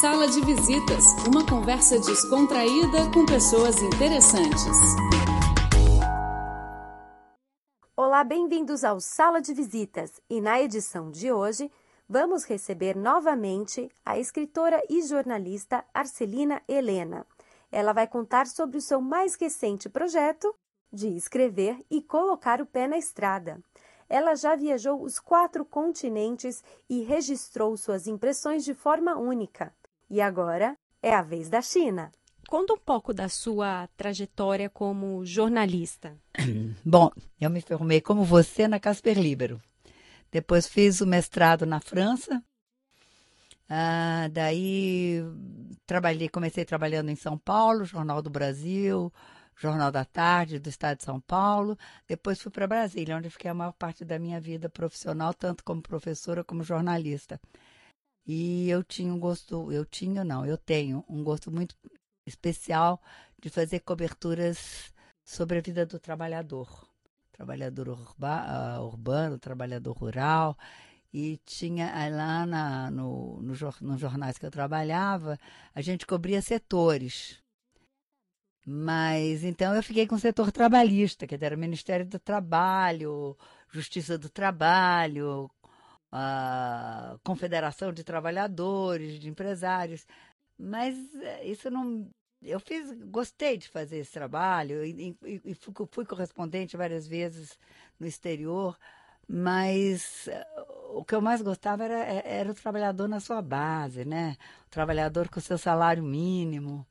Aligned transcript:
Sala 0.00 0.26
de 0.26 0.40
Visitas, 0.40 1.04
uma 1.28 1.46
conversa 1.46 1.98
descontraída 2.00 3.10
com 3.12 3.24
pessoas 3.24 3.80
interessantes. 3.80 4.76
Olá, 7.96 8.24
bem-vindos 8.24 8.82
ao 8.82 9.00
Sala 9.00 9.40
de 9.40 9.54
Visitas 9.54 10.20
e 10.28 10.40
na 10.40 10.60
edição 10.60 11.12
de 11.12 11.30
hoje 11.30 11.70
vamos 12.08 12.44
receber 12.44 12.96
novamente 12.96 13.88
a 14.04 14.18
escritora 14.18 14.82
e 14.90 15.00
jornalista 15.02 15.84
Arcelina 15.94 16.60
Helena. 16.66 17.24
Ela 17.70 17.92
vai 17.92 18.08
contar 18.08 18.48
sobre 18.48 18.78
o 18.78 18.82
seu 18.82 19.00
mais 19.00 19.36
recente 19.36 19.88
projeto 19.88 20.52
de 20.92 21.08
escrever 21.16 21.84
e 21.88 22.02
colocar 22.02 22.60
o 22.60 22.66
pé 22.66 22.88
na 22.88 22.98
estrada. 22.98 23.62
Ela 24.08 24.34
já 24.34 24.56
viajou 24.56 25.02
os 25.02 25.20
quatro 25.20 25.64
continentes 25.64 26.64
e 26.90 27.02
registrou 27.02 27.76
suas 27.76 28.06
impressões 28.06 28.64
de 28.64 28.74
forma 28.74 29.16
única. 29.16 29.72
E 30.14 30.20
agora 30.20 30.78
é 31.02 31.12
a 31.12 31.22
vez 31.22 31.48
da 31.48 31.60
China. 31.60 32.12
Conta 32.46 32.72
um 32.72 32.78
pouco 32.78 33.12
da 33.12 33.28
sua 33.28 33.88
trajetória 33.96 34.70
como 34.70 35.26
jornalista. 35.26 36.16
Bom, 36.86 37.10
eu 37.40 37.50
me 37.50 37.60
formei 37.60 38.00
como 38.00 38.22
você 38.22 38.68
na 38.68 38.78
Casper 38.78 39.18
Libero. 39.18 39.60
Depois 40.30 40.68
fiz 40.68 41.00
o 41.00 41.06
mestrado 41.06 41.66
na 41.66 41.80
França. 41.80 42.40
Ah, 43.68 44.28
daí 44.30 45.20
trabalhei, 45.84 46.28
comecei 46.28 46.64
trabalhando 46.64 47.08
em 47.08 47.16
São 47.16 47.36
Paulo, 47.36 47.84
Jornal 47.84 48.22
do 48.22 48.30
Brasil, 48.30 49.12
Jornal 49.56 49.90
da 49.90 50.04
Tarde 50.04 50.60
do 50.60 50.68
Estado 50.68 50.98
de 50.98 51.02
São 51.02 51.20
Paulo. 51.20 51.76
Depois 52.06 52.40
fui 52.40 52.52
para 52.52 52.68
Brasília, 52.68 53.16
onde 53.16 53.30
fiquei 53.30 53.50
a 53.50 53.54
maior 53.54 53.72
parte 53.72 54.04
da 54.04 54.16
minha 54.20 54.40
vida 54.40 54.68
profissional, 54.68 55.34
tanto 55.34 55.64
como 55.64 55.82
professora 55.82 56.44
como 56.44 56.62
jornalista. 56.62 57.40
E 58.26 58.68
eu 58.70 58.82
tinha 58.82 59.12
um 59.12 59.18
gosto, 59.18 59.70
eu 59.70 59.84
tinha 59.84 60.24
não, 60.24 60.46
eu 60.46 60.56
tenho 60.56 61.04
um 61.08 61.22
gosto 61.22 61.50
muito 61.50 61.76
especial 62.26 63.02
de 63.40 63.50
fazer 63.50 63.80
coberturas 63.80 64.92
sobre 65.22 65.58
a 65.58 65.60
vida 65.60 65.84
do 65.84 65.98
trabalhador, 65.98 66.88
trabalhador 67.32 67.88
urba, 67.88 68.78
uh, 68.78 68.84
urbano, 68.84 69.38
trabalhador 69.38 69.92
rural. 69.92 70.56
E 71.12 71.38
tinha 71.44 71.86
lá 72.10 72.44
na, 72.44 72.90
no, 72.90 73.40
no, 73.40 73.54
nos 73.80 74.00
jornais 74.00 74.36
que 74.36 74.46
eu 74.46 74.50
trabalhava, 74.50 75.38
a 75.74 75.80
gente 75.80 76.06
cobria 76.06 76.42
setores. 76.42 77.38
Mas 78.66 79.44
então 79.44 79.74
eu 79.74 79.82
fiquei 79.82 80.06
com 80.06 80.14
o 80.16 80.18
setor 80.18 80.50
trabalhista, 80.50 81.26
que 81.26 81.34
era 81.34 81.54
o 81.54 81.58
Ministério 81.58 82.06
do 82.06 82.18
Trabalho, 82.18 83.36
Justiça 83.70 84.16
do 84.16 84.28
Trabalho, 84.30 85.50
a 86.16 87.18
Confederação 87.24 87.92
de 87.92 88.04
Trabalhadores, 88.04 89.18
de 89.18 89.28
Empresários. 89.28 90.06
Mas 90.58 90.96
eh, 91.16 91.46
isso 91.46 91.70
não. 91.70 92.08
Eu 92.42 92.60
fiz, 92.60 92.92
gostei 93.06 93.56
de 93.56 93.68
fazer 93.68 93.98
esse 93.98 94.12
trabalho 94.12 94.84
e, 94.84 95.16
e, 95.24 95.40
e 95.44 95.54
fui, 95.54 95.74
fui 95.90 96.06
correspondente 96.06 96.76
várias 96.76 97.06
vezes 97.08 97.58
no 97.98 98.06
exterior, 98.06 98.78
mas 99.26 100.28
eh, 100.28 100.46
o 100.94 101.04
que 101.04 101.14
eu 101.14 101.20
mais 101.20 101.42
gostava 101.42 101.84
era, 101.84 102.04
é, 102.04 102.22
era 102.40 102.50
o 102.52 102.54
trabalhador 102.54 103.08
na 103.08 103.18
sua 103.20 103.42
base, 103.42 104.04
né? 104.04 104.36
O 104.66 104.70
trabalhador 104.70 105.28
com 105.28 105.40
seu 105.40 105.58
salário 105.58 106.02
mínimo. 106.04 106.86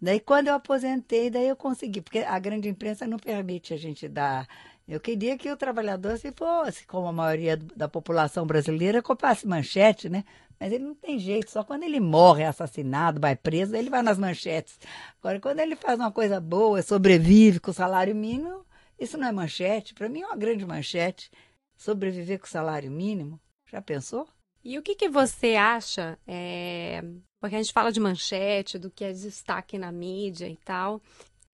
Daí, 0.00 0.20
quando 0.20 0.48
eu 0.48 0.54
aposentei, 0.54 1.30
daí 1.30 1.48
eu 1.48 1.56
consegui, 1.56 2.00
porque 2.02 2.20
a 2.20 2.38
grande 2.38 2.68
imprensa 2.68 3.06
não 3.06 3.18
permite 3.18 3.74
a 3.74 3.76
gente 3.78 4.08
dar. 4.08 4.46
Eu 4.88 4.98
queria 4.98 5.36
que 5.36 5.50
o 5.52 5.56
trabalhador, 5.56 6.16
se 6.16 6.32
fosse, 6.32 6.86
como 6.86 7.06
a 7.08 7.12
maioria 7.12 7.58
da 7.58 7.86
população 7.86 8.46
brasileira, 8.46 9.02
copasse 9.02 9.46
manchete, 9.46 10.08
né? 10.08 10.24
Mas 10.58 10.72
ele 10.72 10.84
não 10.84 10.94
tem 10.94 11.18
jeito, 11.18 11.50
só 11.50 11.62
quando 11.62 11.82
ele 11.82 12.00
morre, 12.00 12.42
assassinado, 12.42 13.20
vai 13.20 13.36
preso, 13.36 13.76
ele 13.76 13.90
vai 13.90 14.02
nas 14.02 14.18
manchetes. 14.18 14.80
Agora, 15.20 15.38
quando 15.40 15.60
ele 15.60 15.76
faz 15.76 15.98
uma 15.98 16.10
coisa 16.10 16.40
boa, 16.40 16.80
sobrevive 16.80 17.60
com 17.60 17.70
salário 17.70 18.14
mínimo, 18.14 18.64
isso 18.98 19.18
não 19.18 19.28
é 19.28 19.32
manchete. 19.32 19.92
Para 19.92 20.08
mim 20.08 20.22
é 20.22 20.26
uma 20.26 20.36
grande 20.36 20.64
manchete. 20.64 21.30
Sobreviver 21.76 22.40
com 22.40 22.46
salário 22.46 22.90
mínimo. 22.90 23.38
Já 23.70 23.82
pensou? 23.82 24.26
E 24.64 24.78
o 24.78 24.82
que, 24.82 24.94
que 24.94 25.08
você 25.08 25.54
acha? 25.54 26.18
É... 26.26 27.04
Porque 27.38 27.54
a 27.54 27.58
gente 27.62 27.72
fala 27.72 27.92
de 27.92 28.00
manchete, 28.00 28.78
do 28.78 28.90
que 28.90 29.04
é 29.04 29.12
destaque 29.12 29.78
na 29.78 29.92
mídia 29.92 30.48
e 30.48 30.56
tal. 30.56 31.00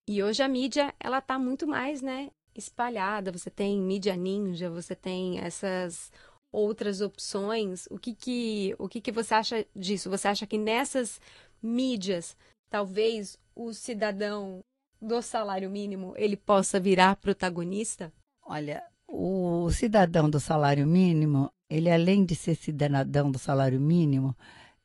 E 0.09 0.23
hoje 0.23 0.43
a 0.43 0.49
mídia, 0.49 0.95
ela 1.01 1.21
tá 1.21 1.39
muito 1.39 1.67
mais, 1.67 2.01
né, 2.01 2.31
espalhada. 2.55 3.33
Você 3.33 3.51
tem 3.51 3.81
mídia 3.81 4.17
ninja, 4.17 4.71
você 4.71 4.95
tem 4.95 5.39
essas 5.39 6.11
outras 6.53 7.01
opções. 7.01 7.87
O 7.91 7.99
que 7.99 8.15
que, 8.15 8.75
o 8.79 8.89
que 8.89 9.01
que 9.01 9.13
você 9.13 9.35
acha 9.35 9.67
disso? 9.75 10.09
Você 10.11 10.29
acha 10.29 10.47
que 10.47 10.57
nessas 10.57 11.21
mídias, 11.63 12.37
talvez 12.71 13.39
o 13.55 13.73
cidadão 13.73 14.61
do 15.01 15.21
salário 15.21 15.71
mínimo, 15.71 16.15
ele 16.17 16.37
possa 16.37 16.79
virar 16.79 17.17
protagonista? 17.17 18.13
Olha, 18.43 18.83
o 19.07 19.71
cidadão 19.71 20.31
do 20.31 20.41
salário 20.41 20.87
mínimo, 20.87 21.51
ele 21.69 21.91
além 21.91 22.25
de 22.25 22.35
ser 22.35 22.55
cidadão 22.55 23.31
do 23.31 23.39
salário 23.39 23.81
mínimo, 23.81 24.37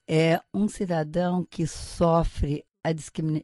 é 0.07 0.41
um 0.53 0.67
cidadão 0.67 1.45
que 1.45 1.67
sofre 1.67 2.65
a 2.83 2.91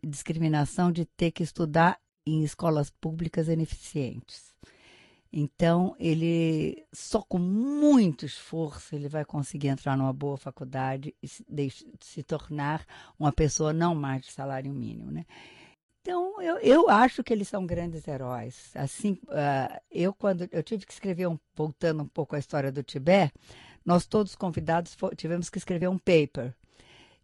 discriminação 0.04 0.92
de 0.92 1.06
ter 1.06 1.32
que 1.32 1.44
estudar 1.44 2.00
em 2.26 2.44
escolas 2.44 2.90
públicas 2.90 3.48
ineficientes. 3.48 4.56
Então, 5.38 5.94
ele 6.00 6.86
só 6.94 7.22
com 7.22 7.38
muito 7.38 8.26
esforço 8.26 8.96
ele 8.96 9.10
vai 9.10 9.26
conseguir 9.26 9.68
entrar 9.68 9.98
numa 9.98 10.14
boa 10.14 10.38
faculdade 10.38 11.14
e 11.22 11.28
se, 11.28 11.46
se 12.00 12.24
tornar 12.24 12.86
uma 13.20 13.34
pessoa 13.34 13.74
não 13.74 13.94
mais 13.94 14.22
de 14.22 14.32
salário 14.32 14.72
mínimo, 14.72 15.12
né? 15.12 15.26
Então, 16.02 16.42
eu, 16.42 16.58
eu 16.60 16.90
acho 16.90 17.24
que 17.24 17.34
eles 17.34 17.48
são 17.48 17.66
grandes 17.66 18.08
heróis. 18.08 18.72
Assim, 18.76 19.20
uh, 19.24 19.82
eu 19.92 20.14
quando 20.14 20.48
eu 20.52 20.64
tive 20.64 20.86
que 20.86 20.94
escrever, 20.94 21.28
um, 21.28 21.38
voltando 21.54 22.04
um 22.04 22.08
pouco 22.08 22.36
à 22.36 22.40
história 22.40 22.72
do 22.72 22.84
Tibete, 22.84 23.34
nós 23.84 24.06
todos 24.06 24.36
convidados 24.36 24.96
tivemos 25.18 25.50
que 25.50 25.58
escrever 25.58 25.90
um 25.90 25.98
paper. 25.98 26.54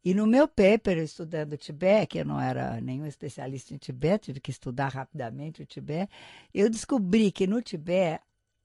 E 0.04 0.14
no 0.14 0.26
meu 0.26 0.48
paper, 0.48 0.98
estudando 0.98 1.54
o 1.54 1.58
Tibete, 1.58 2.08
que 2.08 2.20
eu 2.20 2.26
não 2.26 2.40
era 2.40 2.82
nenhum 2.82 3.06
especialista 3.06 3.74
em 3.74 3.78
Tibete, 3.78 4.26
tive 4.26 4.40
que 4.40 4.50
estudar 4.50 4.88
rapidamente 4.90 5.62
o 5.62 5.66
Tibete, 5.66 6.12
eu 6.54 6.70
descobri 6.70 7.32
que 7.32 7.46
no 7.46 7.62
Tibete 7.62 8.24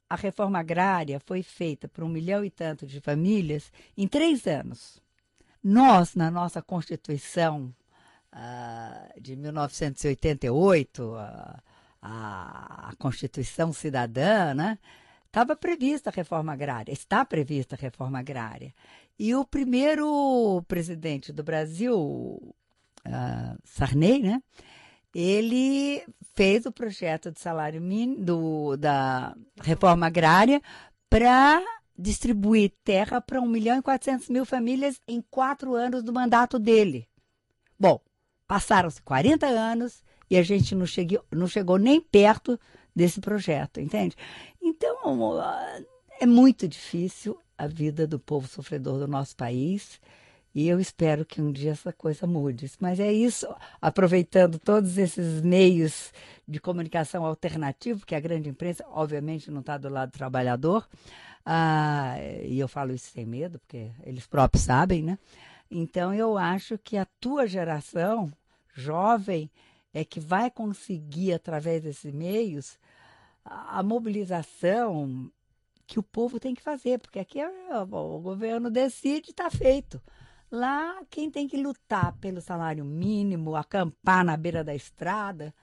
a 0.09 0.17
reforma 0.17 0.61
agrária 0.61 1.21
foi 1.21 1.43
feita 1.43 1.89
por 1.89 2.05
um 2.05 2.09
milhão 2.09 2.45
e 2.45 2.51
tanto 2.51 2.87
de 2.87 3.01
famílias 3.01 3.73
em 3.97 4.07
três 4.07 4.47
anos. 4.47 5.03
Nós, 5.63 6.15
na 6.15 6.31
nossa 6.31 6.63
Constituição 6.63 7.75
uh, 8.33 9.21
de 9.21 9.35
1988, 9.37 11.03
uh, 11.03 11.17
a, 12.01 12.91
a 12.91 12.93
Constituição 12.99 13.73
Cidadã, 13.73 14.55
né? 14.55 14.79
Estava 15.37 15.55
prevista 15.55 16.09
a 16.09 16.13
reforma 16.15 16.55
agrária, 16.55 16.91
está 16.91 17.23
prevista 17.23 17.77
a 17.77 17.79
reforma 17.79 18.21
agrária. 18.21 18.73
E 19.19 19.35
o 19.35 19.45
primeiro 19.45 20.65
presidente 20.67 21.31
do 21.31 21.45
Brasil, 21.45 21.95
uh, 21.95 23.59
Sarney, 23.63 24.23
né? 24.23 24.43
Ele 25.15 26.03
fez 26.33 26.65
o 26.65 26.73
projeto 26.73 27.31
de 27.31 27.39
salário 27.39 27.83
mínimo 27.83 28.79
da 28.79 29.37
reforma 29.61 30.07
agrária 30.07 30.63
para 31.11 31.63
distribuir 31.99 32.73
terra 32.83 33.21
para 33.21 33.39
1 33.39 33.47
milhão 33.47 33.79
e 33.79 33.83
400 33.83 34.31
mil 34.31 34.47
famílias 34.47 35.03
em 35.07 35.21
quatro 35.21 35.75
anos 35.75 36.03
do 36.03 36.15
mandato 36.15 36.59
dele. 36.59 37.07
Bom, 37.79 38.01
passaram-se 38.49 39.03
40 39.03 39.47
anos 39.47 40.03
e 40.31 40.39
a 40.39 40.43
gente 40.43 40.75
não, 40.75 40.87
não 41.31 41.47
chegou 41.47 41.77
nem 41.77 42.01
perto 42.01 42.59
desse 42.97 43.21
projeto, 43.21 43.79
entende? 43.79 44.17
Então, 44.63 44.97
é 46.19 46.25
muito 46.25 46.67
difícil 46.67 47.39
a 47.59 47.67
vida 47.67 48.07
do 48.07 48.19
povo 48.19 48.49
sofredor 48.49 48.99
do 48.99 49.07
nosso 49.07 49.37
país. 49.37 50.01
E 50.55 50.67
eu 50.67 50.81
espero 50.81 51.27
que 51.27 51.43
um 51.43 51.53
dia 51.53 51.73
essa 51.73 51.93
coisa 51.93 52.27
mude. 52.27 52.71
Mas 52.81 52.99
é 52.99 53.13
isso, 53.13 53.47
aproveitando 53.79 54.59
todos 54.59 54.97
esses 54.97 55.43
meios 55.43 56.15
de 56.49 56.59
comunicação 56.59 57.27
alternativo, 57.27 58.07
que 58.07 58.15
a 58.15 58.21
grande 58.21 58.49
imprensa, 58.49 58.83
obviamente, 58.89 59.51
não 59.51 59.61
está 59.61 59.77
do 59.77 59.91
lado 59.91 60.13
do 60.13 60.17
trabalhador, 60.17 60.89
ah, 61.45 62.17
e 62.43 62.59
eu 62.59 62.67
falo 62.67 62.95
isso 62.95 63.11
sem 63.13 63.27
medo, 63.27 63.59
porque 63.59 63.91
eles 64.03 64.27
próprios 64.27 64.65
sabem, 64.65 65.03
né? 65.03 65.19
Então, 65.71 66.15
eu 66.15 66.39
acho 66.39 66.79
que 66.79 66.97
a 66.97 67.07
tua 67.21 67.47
geração 67.47 68.33
jovem 68.73 69.51
é 69.97 70.05
que 70.05 70.21
vai 70.21 70.51
conseguir, 70.51 71.33
através 71.33 71.83
desses 71.83 72.13
meios, 72.13 72.79
a 73.43 73.83
mobilização 73.83 75.33
que 75.87 75.99
o 75.99 76.03
povo 76.03 76.39
tem 76.39 76.55
que 76.55 76.61
fazer, 76.61 76.99
porque 76.99 77.19
aqui 77.19 77.41
é, 77.41 77.51
o 77.79 78.21
governo 78.21 78.71
decide, 78.71 79.31
está 79.31 79.49
feito. 79.49 79.99
Lá, 80.51 81.03
quem 81.09 81.31
tem 81.31 81.49
que 81.49 81.57
lutar 81.57 82.13
pelo 82.19 82.43
salário 82.43 82.85
mínimo, 82.85 83.57
acampar 83.57 84.23
na 84.23 84.37
beira 84.37 84.63
da 84.63 84.75
estrada. 84.75 85.55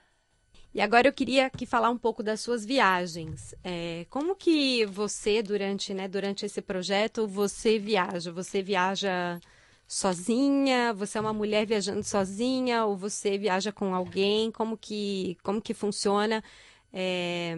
E 0.74 0.82
agora 0.82 1.08
eu 1.08 1.14
queria 1.14 1.48
que 1.52 1.68
falar 1.68 1.92
um 1.92 1.98
pouco 1.98 2.24
das 2.24 2.42
suas 2.42 2.66
viagens. 2.66 3.54
É, 3.64 4.08
como 4.10 4.36
que 4.36 4.84
você, 4.88 5.44
durante, 5.44 5.94
né, 5.94 6.08
durante 6.08 6.44
esse 6.44 6.60
projeto, 6.60 7.28
você 7.28 7.78
viaja? 7.78 8.32
Você 8.32 8.64
viaja 8.64 9.40
sozinha? 9.88 10.94
Você 10.94 11.18
é 11.18 11.22
uma 11.22 11.34
mulher 11.34 11.66
viajando 11.66 12.04
sozinha 12.04 12.86
ou 12.86 12.96
você 12.96 13.38
viaja 13.38 13.72
com 13.72 13.94
alguém? 13.94 14.52
Como 14.52 14.78
que, 14.78 15.38
como 15.44 15.62
que 15.62 15.74
funciona 15.74 16.44
é, 16.92 17.58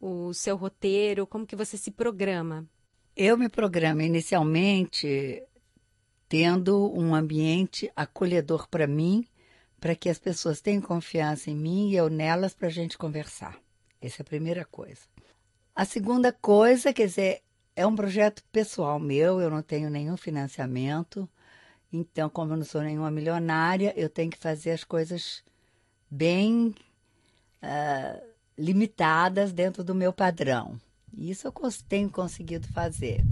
o 0.00 0.32
seu 0.34 0.56
roteiro? 0.56 1.26
Como 1.26 1.46
que 1.46 1.56
você 1.56 1.76
se 1.76 1.90
programa? 1.90 2.66
Eu 3.16 3.36
me 3.36 3.48
programo 3.48 4.00
inicialmente 4.02 5.42
tendo 6.28 6.92
um 6.96 7.14
ambiente 7.14 7.90
acolhedor 7.96 8.68
para 8.68 8.86
mim, 8.86 9.26
para 9.80 9.96
que 9.96 10.08
as 10.08 10.18
pessoas 10.18 10.60
tenham 10.60 10.80
confiança 10.80 11.50
em 11.50 11.56
mim 11.56 11.90
e 11.90 11.96
eu 11.96 12.08
nelas 12.08 12.54
para 12.54 12.68
a 12.68 12.70
gente 12.70 12.96
conversar. 12.96 13.58
Essa 14.00 14.20
é 14.20 14.22
a 14.22 14.26
primeira 14.26 14.64
coisa. 14.64 15.00
A 15.74 15.84
segunda 15.84 16.32
coisa, 16.32 16.92
quer 16.92 17.06
dizer, 17.06 17.42
é 17.74 17.86
um 17.86 17.96
projeto 17.96 18.44
pessoal 18.52 18.98
meu, 19.00 19.40
eu 19.40 19.50
não 19.50 19.62
tenho 19.62 19.90
nenhum 19.90 20.16
financiamento. 20.16 21.28
Então, 21.92 22.30
como 22.30 22.52
eu 22.52 22.56
não 22.56 22.64
sou 22.64 22.82
nenhuma 22.82 23.10
milionária, 23.10 23.92
eu 23.96 24.08
tenho 24.08 24.30
que 24.30 24.38
fazer 24.38 24.70
as 24.70 24.84
coisas 24.84 25.42
bem 26.08 26.74
uh, 27.62 28.22
limitadas 28.56 29.52
dentro 29.52 29.82
do 29.82 29.94
meu 29.94 30.12
padrão. 30.12 30.80
Isso 31.16 31.48
eu 31.48 31.52
tenho 31.88 32.08
conseguido 32.08 32.68
fazer. 32.68 33.22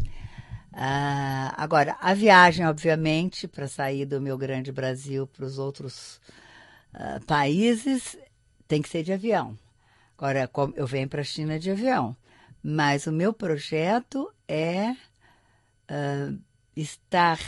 Uh, 0.72 1.54
agora, 1.56 1.96
a 2.00 2.12
viagem, 2.14 2.66
obviamente, 2.66 3.46
para 3.46 3.68
sair 3.68 4.04
do 4.04 4.20
meu 4.20 4.36
grande 4.36 4.72
Brasil 4.72 5.26
para 5.26 5.44
os 5.44 5.58
outros 5.58 6.20
uh, 6.94 7.24
países, 7.26 8.18
tem 8.66 8.82
que 8.82 8.88
ser 8.88 9.04
de 9.04 9.12
avião. 9.12 9.56
Agora, 10.16 10.50
eu 10.74 10.86
venho 10.86 11.08
para 11.08 11.20
a 11.20 11.24
China 11.24 11.60
de 11.60 11.70
avião, 11.70 12.16
mas 12.60 13.06
o 13.06 13.12
meu 13.12 13.32
projeto 13.32 14.28
é 14.48 14.96
estar 16.76 17.38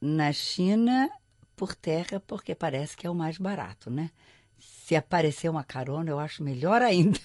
na 0.00 0.32
China 0.32 1.10
por 1.56 1.74
terra, 1.74 2.20
porque 2.26 2.54
parece 2.54 2.96
que 2.96 3.06
é 3.06 3.10
o 3.10 3.14
mais 3.14 3.38
barato, 3.38 3.90
né? 3.90 4.10
Se 4.58 4.96
aparecer 4.96 5.48
uma 5.48 5.64
carona, 5.64 6.10
eu 6.10 6.18
acho 6.18 6.42
melhor 6.42 6.82
ainda. 6.82 7.18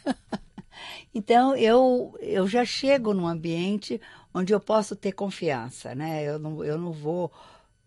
então, 1.14 1.56
eu, 1.56 2.16
eu 2.20 2.48
já 2.48 2.64
chego 2.64 3.14
num 3.14 3.28
ambiente 3.28 4.00
onde 4.34 4.54
eu 4.54 4.60
posso 4.60 4.96
ter 4.96 5.12
confiança, 5.12 5.96
né? 5.96 6.24
Eu 6.24 6.40
não, 6.40 6.64
eu 6.64 6.78
não 6.78 6.92
vou 6.92 7.32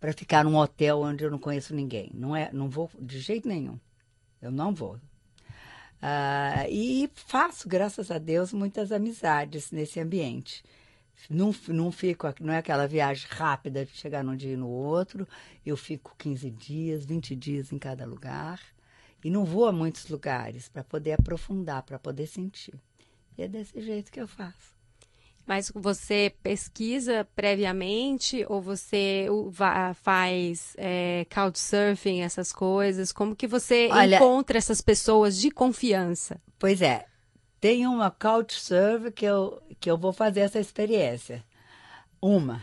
para 0.00 0.12
ficar 0.12 0.44
num 0.44 0.56
hotel 0.56 1.00
onde 1.00 1.24
eu 1.24 1.30
não 1.30 1.38
conheço 1.38 1.74
ninguém. 1.74 2.10
Não, 2.12 2.34
é, 2.34 2.50
não 2.52 2.68
vou 2.68 2.90
de 3.00 3.20
jeito 3.20 3.46
nenhum. 3.46 3.78
Eu 4.40 4.50
não 4.50 4.74
vou. 4.74 4.94
Uh, 6.02 6.66
e 6.68 7.08
faço, 7.14 7.68
graças 7.68 8.10
a 8.10 8.18
Deus, 8.18 8.52
muitas 8.52 8.90
amizades 8.90 9.70
nesse 9.70 10.00
ambiente. 10.00 10.64
Não, 11.30 11.54
não 11.68 11.92
fico, 11.92 12.26
não 12.40 12.52
é 12.52 12.58
aquela 12.58 12.86
viagem 12.86 13.26
rápida 13.30 13.84
de 13.84 13.92
chegar 13.92 14.22
num 14.22 14.36
dia 14.36 14.52
e 14.52 14.56
no 14.56 14.68
outro. 14.68 15.26
Eu 15.64 15.76
fico 15.76 16.14
15 16.18 16.50
dias, 16.50 17.04
20 17.04 17.36
dias 17.36 17.72
em 17.72 17.78
cada 17.78 18.04
lugar. 18.04 18.60
E 19.24 19.30
não 19.30 19.44
vou 19.44 19.66
a 19.66 19.72
muitos 19.72 20.08
lugares 20.08 20.68
para 20.68 20.82
poder 20.82 21.12
aprofundar, 21.12 21.82
para 21.82 21.98
poder 21.98 22.26
sentir. 22.26 22.74
E 23.38 23.42
é 23.42 23.48
desse 23.48 23.80
jeito 23.80 24.10
que 24.10 24.20
eu 24.20 24.26
faço. 24.26 24.72
Mas 25.46 25.72
você 25.74 26.32
pesquisa 26.42 27.26
previamente 27.34 28.44
ou 28.48 28.60
você 28.60 29.26
faz 29.94 30.74
é, 30.78 31.26
couchsurfing, 31.32 32.20
essas 32.20 32.52
coisas? 32.52 33.12
Como 33.12 33.34
que 33.34 33.46
você 33.46 33.88
Olha, 33.90 34.16
encontra 34.16 34.56
essas 34.56 34.80
pessoas 34.80 35.38
de 35.38 35.50
confiança? 35.50 36.40
Pois 36.58 36.80
é, 36.80 37.06
tem 37.62 37.86
uma 37.86 38.10
couchsurfing 38.10 39.12
que 39.12 39.24
eu, 39.24 39.62
que 39.78 39.88
eu 39.88 39.96
vou 39.96 40.12
fazer 40.12 40.40
essa 40.40 40.58
experiência. 40.58 41.44
Uma. 42.20 42.60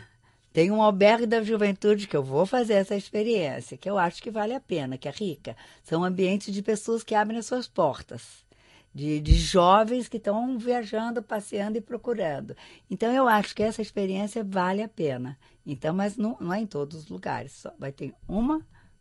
Tem 0.52 0.70
um 0.70 0.82
albergue 0.82 1.24
da 1.24 1.42
juventude 1.42 2.06
que 2.06 2.14
eu 2.14 2.22
vou 2.22 2.44
fazer 2.44 2.74
essa 2.74 2.94
experiência, 2.94 3.78
que 3.78 3.88
eu 3.88 3.96
acho 3.96 4.22
que 4.22 4.30
vale 4.30 4.54
a 4.54 4.60
pena, 4.60 4.98
que 4.98 5.08
é 5.08 5.10
rica. 5.10 5.56
São 5.82 6.04
ambientes 6.04 6.52
de 6.52 6.60
pessoas 6.60 7.02
que 7.02 7.14
abrem 7.14 7.38
as 7.38 7.46
suas 7.46 7.66
portas. 7.66 8.44
De, 8.94 9.20
de, 9.20 9.36
jovens 9.36 10.06
que 10.06 10.18
estão 10.18 10.58
viajando, 10.58 11.22
passeando 11.22 11.78
e 11.78 11.80
procurando. 11.80 12.54
Então, 12.90 13.10
eu 13.10 13.26
acho 13.26 13.54
que 13.54 13.62
essa 13.62 13.80
experiência 13.80 14.44
vale 14.44 14.82
a 14.82 14.88
pena. 14.88 15.38
Então, 15.64 15.94
mas 15.94 16.18
não, 16.18 16.36
não 16.38 16.52
é 16.52 16.60
em 16.60 16.66
todos 16.66 16.98
os 16.98 17.08
lugares. 17.08 17.52
Só 17.52 17.72
vai 17.78 17.90
ter 17.90 18.12
uma 18.28 18.60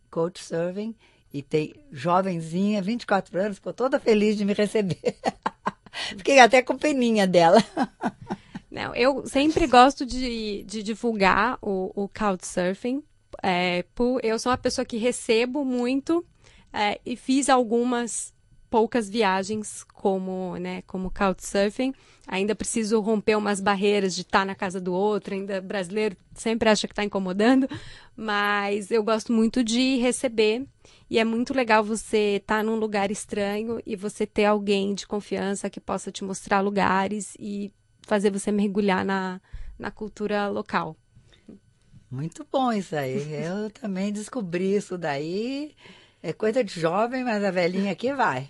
coach 0.10 0.42
surfing 0.42 0.96
e 1.34 1.42
tem 1.42 1.76
jovenzinha, 1.92 2.82
24 2.82 3.38
anos, 3.38 3.58
ficou 3.58 3.74
toda 3.74 4.00
feliz 4.00 4.38
de 4.38 4.46
me 4.46 4.54
receber. 4.54 5.18
Fiquei 5.92 6.40
até 6.40 6.62
com 6.62 6.78
peninha 6.78 7.28
dela. 7.28 7.64
Não, 8.70 8.94
eu 8.96 9.26
sempre 9.26 9.66
gosto 9.68 10.06
de, 10.06 10.64
de 10.64 10.84
divulgar 10.84 11.58
o, 11.62 11.92
o 11.96 12.08
Couchsurfing. 12.08 13.04
É, 13.42 13.84
por, 13.96 14.24
eu 14.24 14.38
sou 14.38 14.52
uma 14.52 14.58
pessoa 14.58 14.86
que 14.86 14.98
recebo 14.98 15.66
muito 15.66 16.26
é, 16.72 17.00
e 17.06 17.16
fiz 17.16 17.50
algumas 17.50 18.34
poucas 18.70 19.10
viagens 19.10 19.84
como, 19.94 20.56
né, 20.58 20.82
como 20.84 21.12
Couchsurfing. 21.12 21.94
Ainda 22.28 22.54
preciso 22.54 23.00
romper 23.00 23.36
umas 23.36 23.60
barreiras 23.60 24.16
de 24.16 24.22
estar 24.22 24.46
na 24.46 24.54
casa 24.54 24.80
do 24.80 24.94
outro. 24.94 25.34
Ainda 25.34 25.60
brasileiro 25.60 26.16
sempre 26.36 26.70
acha 26.70 26.88
que 26.88 26.94
está 26.94 27.04
incomodando, 27.04 27.68
mas 28.16 28.92
eu 28.92 29.04
gosto 29.04 29.34
muito 29.34 29.64
de 29.64 29.98
receber 29.98 30.66
e 31.10 31.18
é 31.18 31.24
muito 31.26 31.54
legal 31.54 31.84
você 31.84 32.38
estar 32.38 32.58
tá 32.58 32.64
num 32.64 32.76
lugar 32.76 33.10
estranho 33.10 33.82
e 33.86 33.96
você 33.96 34.28
ter 34.28 34.46
alguém 34.46 34.94
de 34.94 35.08
confiança 35.08 35.70
que 35.70 35.80
possa 35.80 36.12
te 36.12 36.24
mostrar 36.24 36.62
lugares 36.62 37.36
e 37.40 37.72
fazer 38.04 38.32
você 38.32 38.52
mergulhar 38.52 39.04
na, 39.04 39.42
na 39.78 39.90
cultura 39.90 40.48
local. 40.48 40.96
Muito 42.12 42.46
bom 42.52 42.72
isso 42.74 42.96
aí. 42.96 43.34
Eu 43.34 43.70
também 43.70 44.12
descobri 44.12 44.76
isso 44.76 44.98
daí. 44.98 45.76
É 46.22 46.34
coisa 46.34 46.64
de 46.64 46.80
jovem, 46.80 47.24
mas 47.24 47.44
a 47.44 47.52
velhinha 47.52 47.92
aqui 47.92 48.14
vai. 48.14 48.50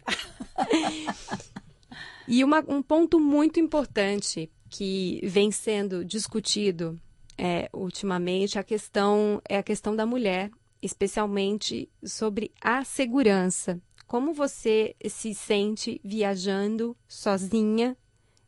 e 2.27 2.43
uma, 2.43 2.63
um 2.67 2.81
ponto 2.81 3.19
muito 3.19 3.59
importante 3.59 4.51
que 4.69 5.19
vem 5.23 5.51
sendo 5.51 6.03
discutido 6.03 6.99
é, 7.37 7.69
ultimamente 7.73 8.59
a 8.59 8.63
questão 8.63 9.41
é 9.47 9.57
a 9.57 9.63
questão 9.63 9.95
da 9.95 10.05
mulher 10.05 10.51
especialmente 10.81 11.89
sobre 12.03 12.51
a 12.61 12.83
segurança. 12.83 13.81
Como 14.07 14.33
você 14.33 14.95
se 15.07 15.33
sente 15.33 16.01
viajando 16.03 16.97
sozinha 17.07 17.95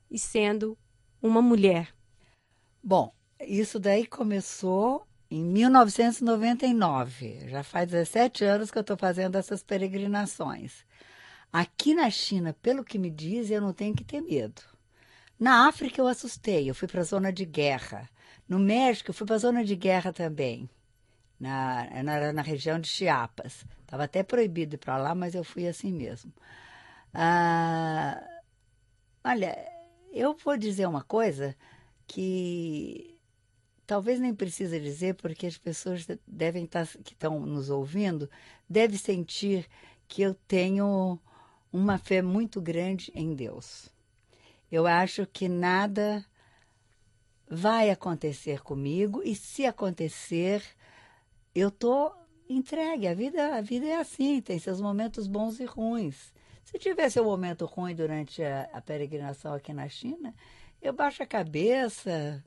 e 0.09 0.17
sendo 0.17 0.77
uma 1.21 1.41
mulher? 1.41 1.93
Bom, 2.83 3.13
isso 3.39 3.79
daí 3.79 4.07
começou 4.07 5.05
em 5.31 5.43
1999. 5.43 7.49
Já 7.49 7.63
faz 7.63 7.89
17 7.89 8.43
anos 8.43 8.69
que 8.69 8.77
eu 8.77 8.81
estou 8.81 8.97
fazendo 8.97 9.37
essas 9.37 9.63
peregrinações. 9.63 10.85
Aqui 11.51 11.95
na 11.95 12.09
China, 12.09 12.55
pelo 12.61 12.83
que 12.83 12.99
me 12.99 13.09
dizem, 13.09 13.55
eu 13.55 13.61
não 13.61 13.73
tenho 13.73 13.95
que 13.95 14.03
ter 14.03 14.21
medo. 14.21 14.61
Na 15.39 15.67
África 15.67 16.01
eu 16.01 16.07
assustei, 16.07 16.69
eu 16.69 16.75
fui 16.75 16.87
para 16.87 17.01
a 17.01 17.05
zona 17.05 17.31
de 17.31 17.45
guerra. 17.45 18.09
No 18.47 18.59
México 18.59 19.09
eu 19.09 19.13
fui 19.13 19.25
para 19.25 19.37
a 19.37 19.39
zona 19.39 19.63
de 19.63 19.75
guerra 19.75 20.13
também 20.13 20.69
na, 21.39 22.03
na, 22.03 22.33
na 22.33 22.41
região 22.41 22.79
de 22.79 22.87
Chiapas. 22.87 23.65
Estava 23.81 24.03
até 24.03 24.23
proibido 24.23 24.75
ir 24.75 24.77
para 24.77 24.97
lá, 24.97 25.15
mas 25.15 25.33
eu 25.33 25.43
fui 25.43 25.67
assim 25.67 25.91
mesmo. 25.91 26.31
Ah, 27.13 28.21
olha, 29.23 29.57
eu 30.11 30.35
vou 30.35 30.57
dizer 30.57 30.87
uma 30.87 31.03
coisa 31.03 31.55
que 32.07 33.10
talvez 33.85 34.19
nem 34.19 34.33
precisa 34.33 34.79
dizer, 34.79 35.15
porque 35.15 35.45
as 35.45 35.57
pessoas 35.57 36.05
devem 36.27 36.65
estar, 36.65 36.87
tá, 36.87 36.99
que 37.03 37.13
estão 37.13 37.39
nos 37.39 37.69
ouvindo, 37.69 38.29
devem 38.69 38.97
sentir 38.97 39.67
que 40.07 40.21
eu 40.21 40.33
tenho 40.47 41.19
uma 41.71 41.97
fé 41.97 42.21
muito 42.21 42.61
grande 42.61 43.11
em 43.15 43.33
Deus. 43.33 43.89
Eu 44.71 44.87
acho 44.87 45.25
que 45.25 45.47
nada 45.47 46.25
vai 47.49 47.89
acontecer 47.89 48.61
comigo 48.61 49.21
e 49.23 49.35
se 49.35 49.65
acontecer, 49.65 50.63
eu 51.53 51.69
tô 51.69 52.13
entregue. 52.47 53.07
A 53.07 53.13
vida, 53.13 53.55
a 53.55 53.61
vida 53.61 53.85
é 53.85 53.97
assim, 53.97 54.41
tem 54.41 54.57
seus 54.59 54.79
momentos 54.79 55.27
bons 55.27 55.59
e 55.59 55.65
ruins. 55.65 56.33
Se 56.63 56.79
tivesse 56.79 57.19
um 57.19 57.25
momento 57.25 57.65
ruim 57.65 57.93
durante 57.93 58.41
a, 58.43 58.69
a 58.71 58.81
peregrinação 58.81 59.53
aqui 59.53 59.73
na 59.73 59.89
China, 59.89 60.33
eu 60.81 60.93
baixo 60.93 61.21
a 61.21 61.25
cabeça, 61.25 62.43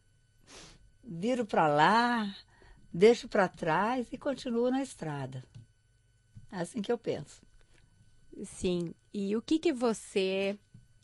viro 1.07 1.45
para 1.47 1.69
lá, 1.69 2.35
deixo 2.93 3.29
para 3.29 3.49
trás 3.49 4.09
e 4.13 4.19
continuo 4.19 4.71
na 4.71 4.83
estrada. 4.83 5.45
É 6.51 6.57
assim 6.57 6.81
que 6.81 6.93
eu 6.93 6.99
penso. 6.99 7.43
Sim. 8.45 8.95
E 9.13 9.37
o 9.37 9.43
que, 9.43 9.59
que 9.59 9.73
você 9.73 10.59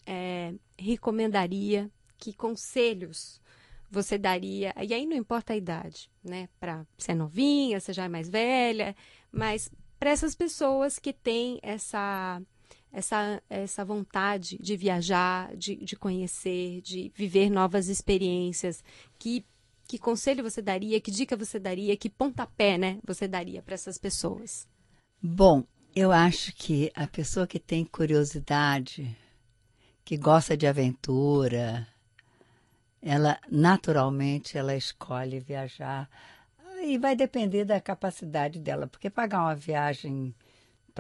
é, 0.07 0.55
recomendaria? 0.79 1.91
Que 2.17 2.33
conselhos 2.33 3.41
você 3.91 4.17
daria, 4.17 4.73
e 4.81 4.95
aí 4.95 5.05
não 5.05 5.17
importa 5.17 5.53
a 5.53 5.57
idade, 5.57 6.09
né? 6.23 6.49
Para 6.61 6.87
ser 6.97 7.15
novinha, 7.15 7.81
você 7.81 7.93
já 7.93 8.05
é 8.05 8.09
mais 8.09 8.29
velha, 8.29 8.95
mas 9.33 9.69
para 9.99 10.11
essas 10.11 10.35
pessoas 10.35 10.97
que 10.97 11.13
têm 11.13 11.59
essa 11.61 12.41
essa, 12.93 13.43
essa 13.49 13.85
vontade 13.85 14.59
de 14.59 14.77
viajar, 14.77 15.55
de, 15.57 15.77
de 15.77 15.97
conhecer, 15.97 16.81
de 16.83 17.13
viver 17.15 17.49
novas 17.49 17.89
experiências, 17.89 18.83
que 19.19 19.45
que 19.91 19.99
conselho 19.99 20.45
você 20.45 20.63
daria, 20.63 21.01
que 21.01 21.11
dica 21.11 21.37
você 21.37 21.59
daria, 21.59 21.97
que 21.97 22.09
pontapé, 22.09 22.79
né, 22.79 23.01
você 23.05 23.27
daria 23.27 23.61
para 23.61 23.75
essas 23.75 23.99
pessoas? 23.99 24.69
Bom, 25.21 25.65
eu 25.97 26.13
acho 26.13 26.55
que 26.55 26.93
a 26.95 27.09
pessoa 27.09 27.45
que 27.45 27.59
tem 27.59 27.85
curiosidade, 27.85 29.17
que 30.05 30.17
gosta 30.17 30.57
de 30.57 30.65
aventura, 30.65 31.89
ela 33.03 33.37
naturalmente 33.51 34.57
ela 34.57 34.77
escolhe 34.77 35.41
viajar 35.41 36.09
e 36.85 36.97
vai 36.97 37.17
depender 37.17 37.65
da 37.65 37.81
capacidade 37.81 38.61
dela, 38.61 38.87
porque 38.87 39.11
pagar 39.11 39.41
uma 39.41 39.57
viagem 39.57 40.33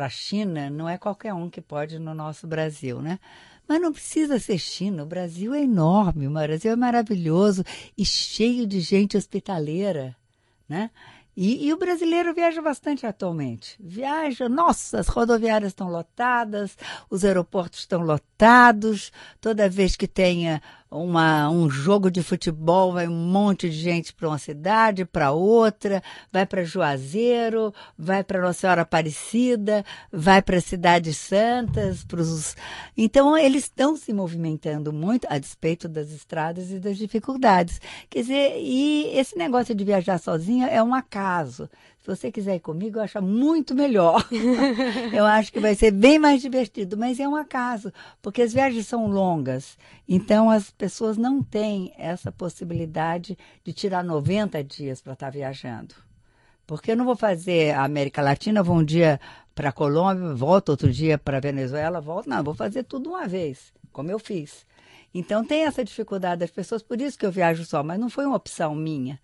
para 0.00 0.07
a 0.07 0.09
China 0.09 0.71
não 0.71 0.88
é 0.88 0.97
qualquer 0.97 1.35
um 1.35 1.50
que 1.50 1.61
pode 1.61 1.99
no 1.99 2.14
nosso 2.14 2.47
Brasil, 2.47 3.02
né? 3.02 3.21
Mas 3.69 3.83
não 3.83 3.92
precisa 3.92 4.38
ser 4.38 4.57
China, 4.57 5.02
o 5.02 5.07
Brasil 5.07 5.52
é 5.52 5.61
enorme, 5.61 6.26
o 6.26 6.30
Brasil 6.30 6.73
é 6.73 6.76
maravilhoso 6.76 7.62
e 7.99 8.02
cheio 8.02 8.66
de 8.66 8.80
gente 8.80 9.19
hospitaleira, 9.19 10.16
né? 10.66 10.90
E, 11.37 11.66
e, 11.66 11.73
o 11.73 11.76
brasileiro 11.76 12.33
viaja 12.33 12.62
bastante 12.62 13.07
atualmente. 13.07 13.76
Viaja, 13.78 14.49
nossa, 14.49 15.00
as 15.00 15.09
rodoviárias 15.09 15.73
estão 15.73 15.90
lotadas, 15.90 16.78
os 17.11 17.23
aeroportos 17.23 17.80
estão 17.80 18.00
lotados, 18.00 19.12
toda 19.38 19.69
vez 19.69 19.97
que 19.97 20.09
tenha 20.09 20.62
uma, 20.90 21.49
um 21.49 21.70
jogo 21.70 22.11
de 22.11 22.23
futebol, 22.23 22.92
vai 22.92 23.06
um 23.06 23.14
monte 23.14 23.70
de 23.70 23.76
gente 23.76 24.12
para 24.12 24.28
uma 24.28 24.38
cidade, 24.38 25.04
para 25.04 25.30
outra, 25.30 26.02
vai 26.32 26.44
para 26.44 26.64
Juazeiro, 26.64 27.73
vai 27.97 28.25
para 28.25 28.40
Nossa 28.40 28.61
Senhora 28.61 28.82
Aparecida, 28.82 29.85
vai 30.12 30.42
para 30.42 30.61
Cidades 30.61 31.16
Santas, 31.16 32.02
pros... 32.04 32.56
então 32.97 33.38
eles 33.38 33.64
estão 33.64 33.97
se 33.97 34.12
movimentando 34.12 34.92
muito 34.92 35.26
a 35.30 35.38
despeito 35.38 35.88
das 35.88 36.11
estradas 36.11 36.70
e 36.70 36.80
das 36.80 36.99
dificuldades. 36.99 37.80
Quer 38.09 38.20
dizer, 38.23 38.54
e 38.59 39.06
esse 39.14 39.38
negócio 39.38 39.75
de 39.75 39.85
viajar 39.85 40.18
sozinha 40.18 40.66
é 40.66 40.82
um 40.82 40.94
acaso. 40.94 41.70
Se 42.00 42.07
você 42.07 42.33
quiser 42.33 42.57
ir 42.57 42.61
comigo, 42.61 42.99
eu 42.99 43.02
acho 43.02 43.21
muito 43.21 43.75
melhor. 43.75 44.26
eu 45.12 45.26
acho 45.26 45.52
que 45.52 45.61
vai 45.61 45.75
ser 45.75 45.90
bem 45.90 46.19
mais 46.19 46.40
divertido, 46.40 46.97
mas 46.97 47.21
é 47.21 47.28
um 47.28 47.37
acaso, 47.37 47.92
porque 48.23 48.40
as 48.40 48.54
viagens 48.54 48.87
são 48.87 49.07
longas. 49.07 49.76
Então 50.09 50.49
as 50.49 50.71
pessoas 50.71 51.19
não 51.19 51.42
têm 51.42 51.92
essa 51.99 52.33
possibilidade 52.33 53.37
de 53.62 53.73
tirar 53.75 54.02
90 54.02 54.64
dias 54.64 55.02
para 55.02 55.12
estar 55.12 55.26
tá 55.26 55.30
viajando. 55.30 55.95
Porque 56.66 56.92
eu 56.92 56.97
não 56.97 57.04
vou 57.04 57.16
fazer 57.16 57.75
a 57.75 57.85
América 57.85 58.23
Latina, 58.23 58.62
vou 58.62 58.76
um 58.76 58.85
dia 58.85 59.21
para 59.54 59.69
a 59.69 59.73
Colômbia, 59.73 60.33
volto 60.35 60.71
outro 60.71 60.90
dia 60.90 61.19
para 61.19 61.37
a 61.37 61.40
Venezuela, 61.40 62.00
volto. 62.00 62.30
Não, 62.30 62.42
vou 62.42 62.54
fazer 62.54 62.85
tudo 62.85 63.11
uma 63.11 63.28
vez, 63.28 63.75
como 63.92 64.11
eu 64.11 64.19
fiz. 64.19 64.64
Então 65.12 65.45
tem 65.45 65.66
essa 65.66 65.85
dificuldade 65.85 66.40
das 66.40 66.50
pessoas, 66.50 66.83
por 66.83 66.99
isso 66.99 67.19
que 67.19 67.26
eu 67.26 67.33
viajo 67.33 67.66
só, 67.66 67.83
mas 67.83 68.00
não 68.00 68.09
foi 68.09 68.25
uma 68.25 68.37
opção 68.37 68.75
minha 68.75 69.21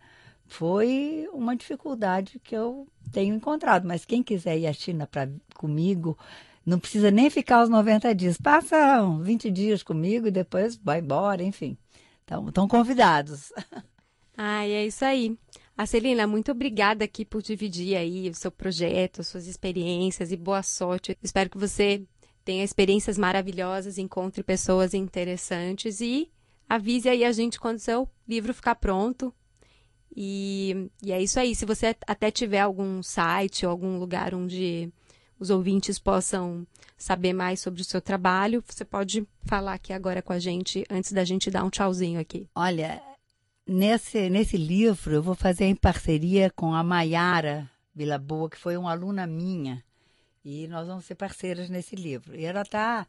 foi 0.47 1.29
uma 1.33 1.57
dificuldade 1.57 2.39
que 2.39 2.57
eu 2.57 2.87
tenho 3.13 3.35
encontrado. 3.35 3.87
Mas 3.87 4.05
quem 4.05 4.23
quiser 4.23 4.59
ir 4.59 4.67
à 4.67 4.73
China 4.73 5.07
pra, 5.07 5.29
comigo, 5.55 6.17
não 6.65 6.79
precisa 6.79 7.11
nem 7.11 7.31
ficar 7.31 7.63
os 7.63 7.69
90 7.69 8.15
dias. 8.15 8.37
Passa 8.39 9.03
20 9.23 9.51
dias 9.51 9.83
comigo 9.83 10.27
e 10.27 10.31
depois 10.31 10.77
vai 10.77 11.01
embora, 11.01 11.43
enfim. 11.43 11.77
Estão 12.49 12.67
convidados. 12.67 13.53
Ai, 14.37 14.73
é 14.73 14.87
isso 14.87 15.05
aí. 15.05 15.37
A 15.77 15.87
Celina, 15.87 16.27
muito 16.27 16.51
obrigada 16.51 17.05
aqui 17.05 17.25
por 17.25 17.43
dividir 17.43 17.97
aí 17.97 18.29
o 18.29 18.35
seu 18.35 18.51
projeto, 18.51 19.23
suas 19.23 19.47
experiências 19.47 20.33
e 20.33 20.37
boa 20.37 20.63
sorte. 20.63 21.17
Espero 21.23 21.51
que 21.51 21.59
você 21.59 22.03
tenha 22.45 22.65
experiências 22.65 23.19
maravilhosas, 23.19 23.99
encontre 23.99 24.43
pessoas 24.43 24.95
interessantes 24.95 26.01
e 26.01 26.31
avise 26.69 27.09
aí 27.09 27.25
a 27.25 27.33
gente 27.33 27.61
quando 27.61 27.79
seu 27.79 28.09
livro 28.27 28.55
ficar 28.55 28.75
pronto 28.77 29.35
e, 30.17 30.91
e 31.03 31.13
é 31.13 31.23
isso 31.23 31.39
aí. 31.39 31.55
Se 31.55 31.67
você 31.67 31.95
até 32.07 32.31
tiver 32.31 32.61
algum 32.61 33.03
site 33.03 33.67
ou 33.67 33.71
algum 33.71 33.99
lugar 33.99 34.35
onde 34.35 34.91
os 35.39 35.51
ouvintes 35.51 35.99
possam 35.99 36.67
saber 36.97 37.35
mais 37.35 37.61
sobre 37.61 37.83
o 37.83 37.85
seu 37.85 38.01
trabalho, 38.01 38.65
você 38.67 38.85
pode 38.85 39.27
falar 39.45 39.75
aqui 39.75 39.93
agora 39.93 40.23
com 40.23 40.33
a 40.33 40.39
gente 40.39 40.87
antes 40.91 41.13
da 41.13 41.23
gente 41.23 41.51
dar 41.51 41.65
um 41.65 41.69
tchauzinho 41.69 42.19
aqui. 42.19 42.49
Olha, 42.55 43.03
nesse, 43.67 44.31
nesse 44.31 44.57
livro 44.57 45.15
eu 45.15 45.23
vou 45.23 45.35
fazer 45.35 45.67
em 45.67 45.77
parceria 45.77 46.51
com 46.51 46.73
a 46.73 46.83
Maiara 46.83 47.71
Vila 47.95 48.19
Boa, 48.19 48.49
que 48.49 48.57
foi 48.57 48.79
uma 48.79 48.93
aluna 48.93 49.27
minha. 49.27 49.85
E 50.43 50.67
nós 50.69 50.87
vamos 50.87 51.05
ser 51.05 51.17
parceiras 51.17 51.69
nesse 51.69 51.95
livro. 51.95 52.35
E 52.35 52.45
ela 52.45 52.63
está, 52.63 53.07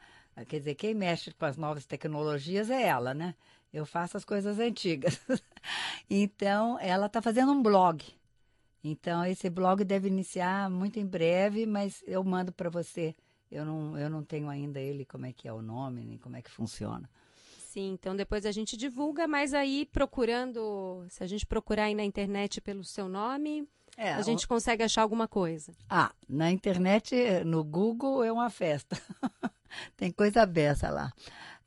quer 0.48 0.60
dizer, 0.60 0.76
quem 0.76 0.94
mexe 0.94 1.32
com 1.32 1.46
as 1.46 1.56
novas 1.56 1.86
tecnologias 1.86 2.70
é 2.70 2.84
ela, 2.84 3.14
né? 3.14 3.36
Eu 3.74 3.86
faço 3.86 4.18
as 4.18 4.26
coisas 4.26 4.60
antigas. 4.60 5.20
então, 6.10 6.80
ela 6.80 7.08
está 7.08 7.22
fazendo 7.22 7.52
um 7.52 7.62
blog. 7.62 8.04
Então, 8.84 9.26
esse 9.26 9.50
blog 9.50 9.84
deve 9.84 10.08
iniciar 10.08 10.70
muito 10.70 11.00
em 11.00 11.06
breve, 11.06 11.66
mas 11.66 12.04
eu 12.08 12.24
mando 12.24 12.52
para 12.52 12.70
você. 12.70 13.16
Eu 13.52 13.66
não, 13.66 13.98
eu 13.98 14.10
não 14.10 14.24
tenho 14.24 14.50
ainda 14.50 14.80
ele, 14.80 15.06
como 15.06 15.26
é 15.26 15.34
que 15.34 15.48
é 15.48 15.54
o 15.54 15.62
nome, 15.62 16.04
nem 16.06 16.18
como 16.18 16.36
é 16.36 16.42
que 16.42 16.52
funciona. 16.52 17.10
Sim, 17.58 17.92
então 17.92 18.16
depois 18.16 18.46
a 18.46 18.52
gente 18.52 18.76
divulga, 18.76 19.28
mas 19.28 19.54
aí 19.54 19.86
procurando, 19.86 21.06
se 21.10 21.24
a 21.24 21.28
gente 21.28 21.46
procurar 21.46 21.84
aí 21.84 21.96
na 21.96 22.04
internet 22.04 22.60
pelo 22.60 22.84
seu 22.84 23.08
nome, 23.08 23.68
é, 23.96 24.14
a 24.14 24.22
gente 24.22 24.48
consegue 24.48 24.84
achar 24.84 25.02
alguma 25.02 25.28
coisa. 25.28 25.74
Ah, 25.90 26.12
na 26.28 26.52
internet, 26.52 27.16
no 27.46 27.64
Google 27.64 28.24
é 28.24 28.32
uma 28.32 28.50
festa. 28.50 29.00
Tem 29.96 30.12
coisa 30.12 30.46
beça 30.46 30.90
lá. 30.90 31.12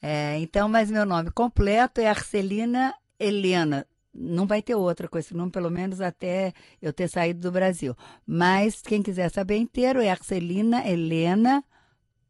É, 0.03 0.39
então, 0.39 0.69
mas 0.69 0.91
meu 0.91 1.05
nome 1.05 1.31
completo 1.31 2.01
é 2.01 2.09
Arcelina 2.09 2.95
Helena. 3.19 3.87
Não 4.13 4.47
vai 4.47 4.61
ter 4.61 4.75
outra 4.75 5.07
com 5.07 5.19
esse 5.19 5.35
nome, 5.35 5.53
pelo 5.53 5.71
menos 5.71 6.01
até 6.01 6.53
eu 6.83 6.93
ter 6.93 7.09
saído 7.09 7.41
do 7.41 7.53
Brasil. 7.53 7.97
Mas 8.27 8.83
quem 8.83 9.03
quiser 9.03 9.31
saber 9.31 9.57
inteiro 9.57 10.01
é 10.01 10.11
Arcelina 10.11 10.87
Helena 10.87 11.63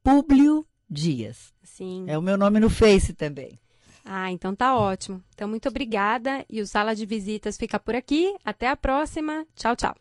Públio 0.02 0.66
Dias. 0.88 1.54
Sim. 1.62 2.04
É 2.06 2.18
o 2.18 2.22
meu 2.22 2.36
nome 2.36 2.60
no 2.60 2.68
Face 2.68 3.14
também. 3.14 3.58
Ah, 4.04 4.30
então 4.30 4.54
tá 4.54 4.76
ótimo. 4.76 5.22
Então, 5.34 5.48
muito 5.48 5.68
obrigada. 5.68 6.44
E 6.48 6.60
o 6.60 6.66
Sala 6.66 6.94
de 6.94 7.06
Visitas 7.06 7.56
fica 7.56 7.78
por 7.78 7.94
aqui. 7.94 8.34
Até 8.44 8.68
a 8.68 8.76
próxima. 8.76 9.46
Tchau, 9.54 9.76
tchau. 9.76 9.94